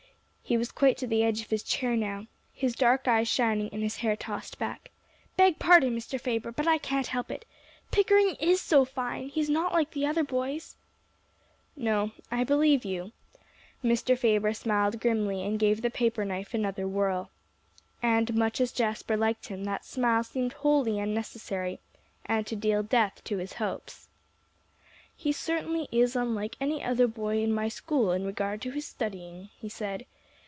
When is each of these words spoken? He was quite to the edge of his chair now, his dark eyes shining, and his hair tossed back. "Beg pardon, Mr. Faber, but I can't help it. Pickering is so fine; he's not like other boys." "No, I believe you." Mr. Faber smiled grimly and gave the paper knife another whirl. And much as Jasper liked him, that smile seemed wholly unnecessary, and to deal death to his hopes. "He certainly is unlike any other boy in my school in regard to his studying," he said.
He 0.43 0.57
was 0.57 0.69
quite 0.73 0.97
to 0.97 1.07
the 1.07 1.23
edge 1.23 1.39
of 1.39 1.49
his 1.49 1.63
chair 1.63 1.95
now, 1.95 2.27
his 2.51 2.75
dark 2.75 3.07
eyes 3.07 3.29
shining, 3.29 3.69
and 3.71 3.81
his 3.81 3.95
hair 3.99 4.17
tossed 4.17 4.59
back. 4.59 4.91
"Beg 5.37 5.59
pardon, 5.59 5.95
Mr. 5.95 6.19
Faber, 6.19 6.51
but 6.51 6.67
I 6.67 6.77
can't 6.77 7.07
help 7.07 7.31
it. 7.31 7.45
Pickering 7.89 8.35
is 8.37 8.59
so 8.59 8.83
fine; 8.83 9.29
he's 9.29 9.49
not 9.49 9.71
like 9.71 9.95
other 9.95 10.25
boys." 10.25 10.75
"No, 11.77 12.11
I 12.29 12.43
believe 12.43 12.83
you." 12.83 13.13
Mr. 13.81 14.17
Faber 14.17 14.53
smiled 14.53 14.99
grimly 14.99 15.41
and 15.41 15.57
gave 15.57 15.81
the 15.81 15.89
paper 15.89 16.25
knife 16.25 16.53
another 16.53 16.85
whirl. 16.85 17.31
And 18.03 18.35
much 18.35 18.59
as 18.59 18.73
Jasper 18.73 19.15
liked 19.15 19.47
him, 19.47 19.63
that 19.63 19.85
smile 19.85 20.21
seemed 20.25 20.51
wholly 20.51 20.99
unnecessary, 20.99 21.79
and 22.25 22.45
to 22.47 22.57
deal 22.57 22.83
death 22.83 23.21
to 23.23 23.37
his 23.37 23.53
hopes. 23.53 24.09
"He 25.15 25.31
certainly 25.31 25.87
is 25.93 26.13
unlike 26.17 26.57
any 26.59 26.83
other 26.83 27.07
boy 27.07 27.41
in 27.41 27.53
my 27.53 27.69
school 27.69 28.11
in 28.11 28.25
regard 28.25 28.61
to 28.63 28.71
his 28.71 28.85
studying," 28.85 29.47
he 29.57 29.69
said. 29.69 30.05